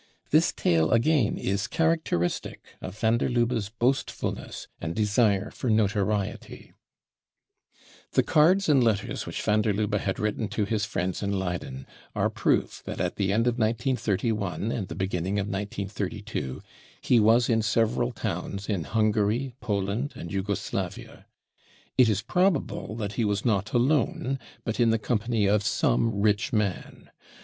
This 0.31 0.51
tale 0.51 0.89
again 0.89 1.37
is 1.37 1.67
characteristic 1.67 2.65
of 2.81 2.97
van 2.97 3.19
der 3.19 3.29
Lubbers 3.29 3.69
boastfulness 3.69 4.67
and 4.79 4.95
desire 4.95 5.51
for 5.51 5.69
notoriety* 5.69 6.73
The 8.13 8.23
cards 8.23 8.67
and 8.67 8.83
letters 8.83 9.27
which 9.27 9.43
van 9.43 9.61
der 9.61 9.73
Lubbe 9.73 9.99
had 9.99 10.17
written 10.17 10.47
to 10.47 10.65
his 10.65 10.85
friends 10.85 11.21
in 11.21 11.37
Leyden 11.37 11.85
are 12.15 12.31
proof 12.31 12.81
that 12.85 12.99
at 12.99 13.17
the 13.17 13.31
end 13.31 13.45
of 13.45 13.59
1931 13.59 14.71
and 14.71 14.87
the 14.87 14.95
beginning 14.95 15.37
of 15.37 15.45
1932 15.45 16.63
he 16.99 17.19
was 17.19 17.47
in 17.47 17.61
several 17.61 18.11
towns 18.11 18.67
in 18.67 18.83
* 18.83 18.83
Hungary, 18.97 19.53
Poland 19.61 20.13
and 20.15 20.31
Jugoslavia. 20.31 21.27
It 21.95 22.09
is 22.09 22.23
probable 22.23 22.95
that 22.95 23.13
he 23.13 23.23
.was 23.23 23.45
not 23.45 23.71
alone, 23.71 24.39
but 24.63 24.79
in 24.79 24.89
the 24.89 24.97
company 24.97 25.45
of 25.45 25.61
some 25.61 26.21
rich 26.23 26.51
man. 26.51 27.11